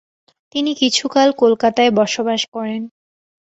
[0.55, 2.81] তিনি কিছুকাল কলকাতায় বসবাস করেন।